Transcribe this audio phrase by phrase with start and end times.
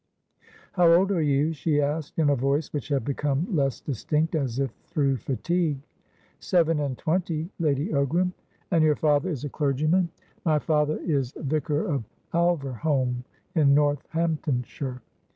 [0.71, 4.57] "How old are you?" she asked, in a voice which had become less distinct, as
[4.57, 5.77] if through fatigue.
[6.39, 8.33] "Seven and twenty, Lady Ogram."
[8.71, 10.09] "And your father is a clergyman?"
[10.43, 12.03] "My father is vicar of
[12.33, 15.03] Alverholme, in Northamptonshire."